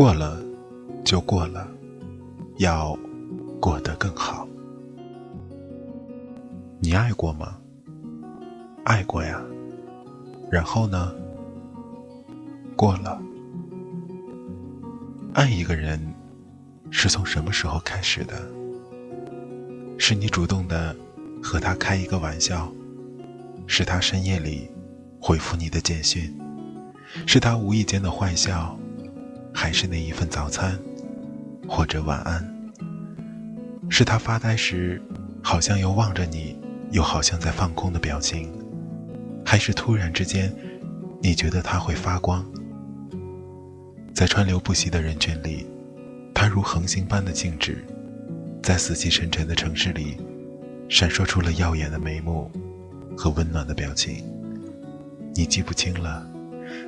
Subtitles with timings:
[0.00, 0.42] 过了，
[1.04, 1.68] 就过了，
[2.56, 2.98] 要
[3.60, 4.48] 过得更好。
[6.78, 7.58] 你爱过吗？
[8.82, 9.42] 爱过呀。
[10.50, 11.12] 然后呢？
[12.74, 13.20] 过了。
[15.34, 16.00] 爱一个人，
[16.90, 18.34] 是从什么时候开始的？
[19.98, 20.96] 是你主动的
[21.42, 22.72] 和他开一个玩笑，
[23.66, 24.70] 是他深夜里
[25.20, 26.34] 回复你的简讯，
[27.26, 28.74] 是他无意间的坏笑。
[29.52, 30.78] 还是那一份早餐，
[31.68, 32.46] 或者晚安。
[33.88, 35.02] 是他发呆时，
[35.42, 36.56] 好像又望着你，
[36.92, 38.52] 又好像在放空的表情，
[39.44, 40.54] 还是突然之间，
[41.20, 42.44] 你觉得他会发光？
[44.14, 45.66] 在川流不息的人群里，
[46.34, 47.84] 他如恒星般的静止，
[48.62, 50.16] 在死气沉沉的城市里，
[50.88, 52.50] 闪烁出了耀眼的眉目
[53.16, 54.24] 和温暖的表情。
[55.34, 56.24] 你记不清了，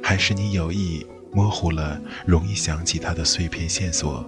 [0.02, 1.04] 还是你有意？
[1.34, 4.24] 模糊了，容易想起他的碎片线索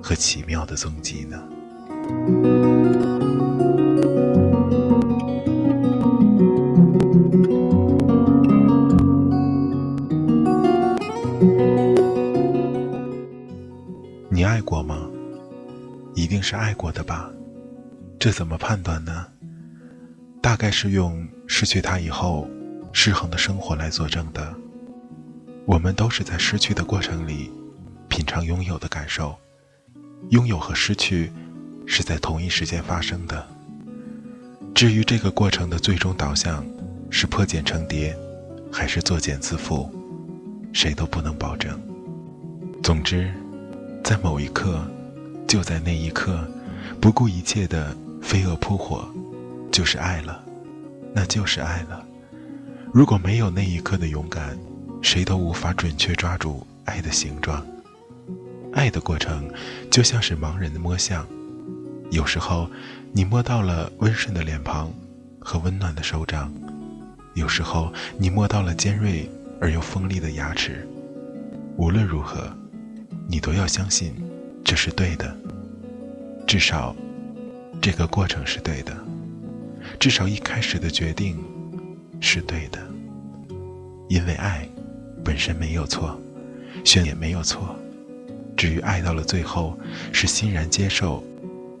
[0.00, 1.42] 和奇妙的踪迹呢。
[14.28, 15.10] 你爱过吗？
[16.14, 17.28] 一定是爱过的吧？
[18.20, 19.26] 这怎么判断呢？
[20.40, 22.48] 大概是用失去他以后
[22.92, 24.54] 失衡的生活来佐证的。
[25.66, 27.50] 我们都是在失去的过程里，
[28.08, 29.36] 品尝拥有的感受。
[30.30, 31.32] 拥有和失去，
[31.86, 33.46] 是在同一时间发生的。
[34.74, 36.64] 至于这个过程的最终导向，
[37.10, 38.16] 是破茧成蝶，
[38.70, 39.88] 还是作茧自缚，
[40.72, 41.80] 谁都不能保证。
[42.82, 43.32] 总之，
[44.02, 44.86] 在某一刻，
[45.46, 46.46] 就在那一刻，
[47.00, 49.08] 不顾一切的飞蛾扑火，
[49.72, 50.44] 就是爱了，
[51.14, 52.06] 那就是爱了。
[52.92, 54.58] 如果没有那一刻的勇敢，
[55.02, 57.64] 谁都无法准确抓住爱的形状，
[58.72, 59.50] 爱的过程
[59.90, 61.26] 就像是盲人的摸象。
[62.10, 62.68] 有时候，
[63.12, 64.92] 你摸到了温顺的脸庞
[65.38, 66.50] 和温暖的手掌；
[67.34, 69.28] 有时候，你摸到了尖锐
[69.60, 70.86] 而又锋利的牙齿。
[71.76, 72.52] 无论如何，
[73.28, 74.14] 你都要相信
[74.64, 75.36] 这是对的。
[76.46, 76.94] 至少，
[77.80, 78.92] 这个过程是对的；
[79.98, 81.38] 至少一开始的决定
[82.20, 82.78] 是对的，
[84.08, 84.68] 因为爱。
[85.30, 86.20] 本身没有错，
[86.84, 87.76] 选也没有错。
[88.56, 89.78] 至于爱到了最后，
[90.10, 91.22] 是欣然接受，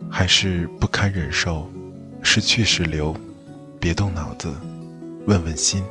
[0.08, 1.68] 还是不堪忍受，
[2.22, 3.12] 是去是留，
[3.80, 4.54] 别动脑子，
[5.26, 5.82] 问问心，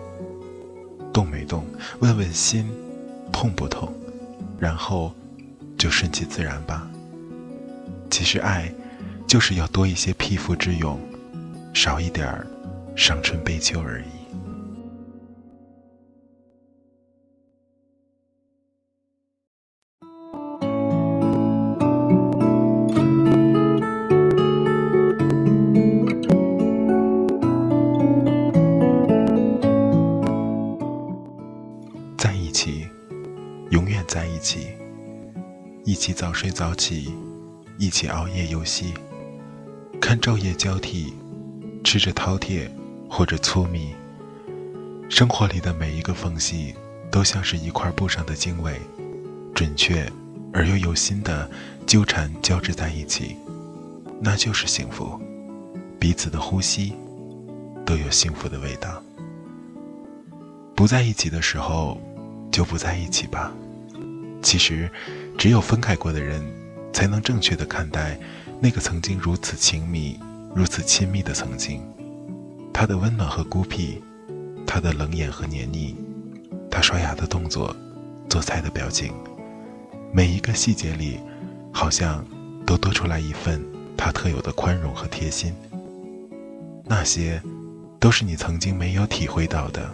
[1.11, 1.65] 动没动？
[1.99, 2.65] 问问心，
[3.29, 3.93] 痛不痛？
[4.57, 5.13] 然后
[5.77, 6.89] 就顺其自然吧。
[8.09, 8.73] 其实爱，
[9.27, 10.97] 就是要多一些匹夫之勇，
[11.73, 12.47] 少一点儿
[12.95, 14.18] 伤春悲秋而已。
[34.19, 34.67] 在一起
[35.85, 37.15] 一起早睡早起，
[37.77, 38.93] 一起熬夜游戏，
[40.01, 41.13] 看昼夜交替，
[41.85, 42.69] 吃着饕餮
[43.09, 43.95] 或者粗米。
[45.09, 46.75] 生活里的每一个缝隙，
[47.09, 48.77] 都像是一块布上的经纬，
[49.55, 50.05] 准确
[50.51, 51.49] 而又有心的
[51.87, 53.37] 纠缠交织在一起，
[54.19, 55.17] 那就是幸福。
[55.97, 56.93] 彼此的呼吸，
[57.85, 59.01] 都有幸福的味道。
[60.75, 61.97] 不在一起的时候，
[62.51, 63.53] 就不在一起吧。
[64.41, 64.89] 其实。
[65.37, 66.45] 只有分开过的人，
[66.91, 68.19] 才能正确的看待
[68.59, 70.19] 那个曾经如此亲密
[70.53, 71.81] 如此亲密的曾经，
[72.73, 74.01] 他的温暖和孤僻，
[74.67, 75.95] 他的冷眼和黏腻，
[76.69, 77.73] 他刷牙的动作，
[78.27, 79.13] 做菜的表情，
[80.11, 81.21] 每一个细节里，
[81.71, 82.25] 好像
[82.65, 83.63] 都多出来一份
[83.95, 85.55] 他特有的宽容和贴心。
[86.83, 87.41] 那些，
[87.97, 89.89] 都是你曾经没有体会到的，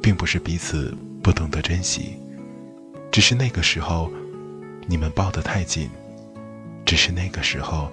[0.00, 2.16] 并不是彼此不懂得珍惜，
[3.16, 4.12] 只是那个时候，
[4.86, 5.88] 你们抱得太紧，
[6.84, 7.90] 只是那个时候。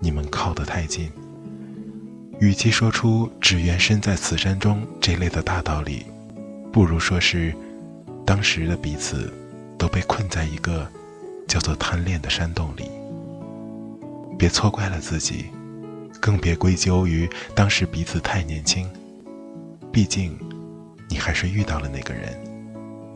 [0.00, 1.08] 你们靠得太近，
[2.40, 6.04] 与其说出“只缘身在此山中”这类的大道理，
[6.72, 7.54] 不如说是
[8.26, 9.32] 当时的彼此
[9.78, 10.88] 都被困在一个
[11.46, 12.90] 叫做贪恋的山洞里。
[14.36, 15.46] 别错怪了自己，
[16.20, 18.90] 更别归咎于当时彼此太年轻。
[19.92, 20.36] 毕竟，
[21.08, 22.36] 你还是遇到了那个人，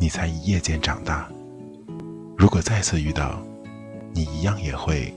[0.02, 1.31] 你才一夜间长大。
[2.37, 3.40] 如果再次遇到，
[4.12, 5.14] 你一样也会。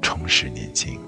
[0.00, 0.98] 重拾年轻，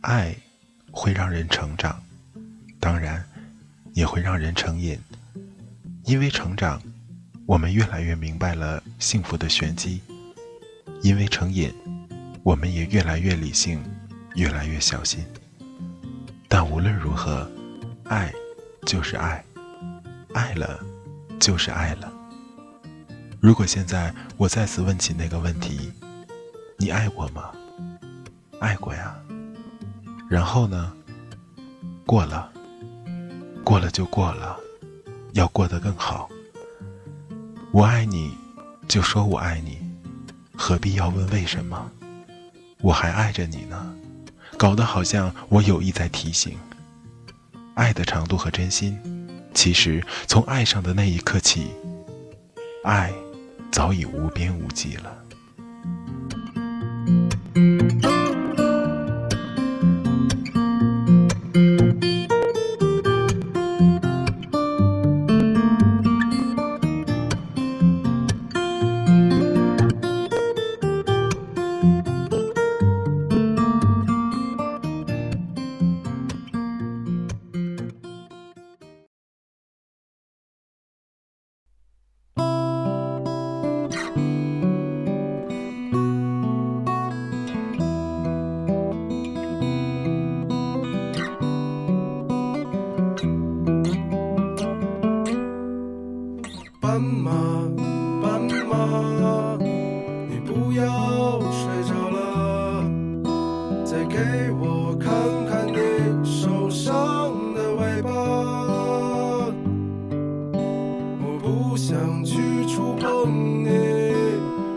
[0.00, 0.34] 爱
[0.90, 2.02] 会让人成长，
[2.80, 3.22] 当然
[3.92, 4.98] 也会让人成瘾。
[6.04, 6.80] 因为成长，
[7.48, 10.00] 我们越来越明白了幸福的玄机；
[11.00, 11.74] 因为成瘾。
[12.42, 13.82] 我们也越来越理性，
[14.34, 15.24] 越来越小心。
[16.46, 17.50] 但无论如何，
[18.04, 18.30] 爱
[18.84, 19.42] 就是爱，
[20.34, 20.78] 爱了
[21.40, 22.12] 就是爱了。
[23.40, 25.90] 如果现在我再次问起那个问题
[26.76, 27.50] ：“你爱我吗？”
[28.60, 29.16] 爱过呀。
[30.28, 30.92] 然后呢？
[32.04, 32.52] 过了，
[33.64, 34.58] 过了就过了，
[35.32, 36.28] 要过得更好。
[37.78, 38.32] 我爱你，
[38.88, 39.78] 就说我爱你，
[40.56, 41.88] 何必要问为什么？
[42.80, 43.94] 我还爱着你呢，
[44.56, 46.58] 搞得好像我有意在提醒。
[47.74, 48.98] 爱的长度和真心，
[49.54, 51.68] 其实从爱上的那一刻起，
[52.82, 53.12] 爱
[53.70, 55.16] 早已无边无际了。
[111.68, 113.68] 不想去触碰你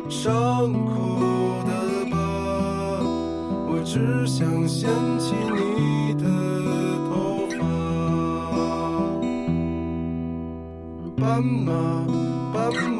[0.09, 1.23] 伤口
[1.65, 1.71] 的
[2.11, 2.17] 疤，
[3.65, 6.25] 我只想掀起你的
[7.07, 7.59] 头发，
[11.15, 11.71] 斑马，
[12.53, 12.73] 斑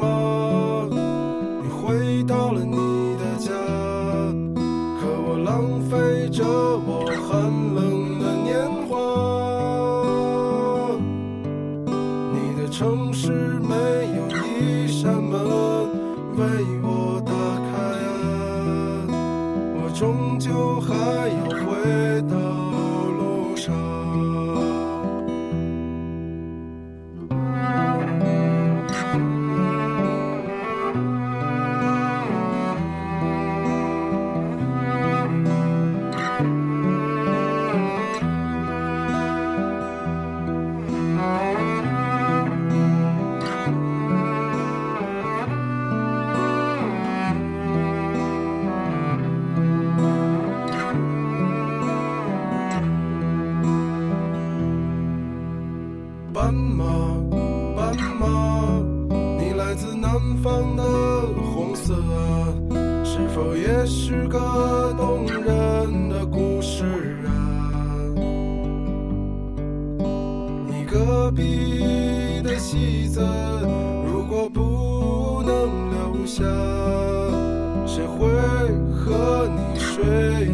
[1.62, 2.76] 你回到了你
[3.18, 3.50] 的家，
[4.98, 7.01] 可我浪费着我
[72.72, 73.20] 戏子，
[74.06, 76.42] 如果不能留下，
[77.86, 78.30] 谁会
[78.90, 80.48] 和你睡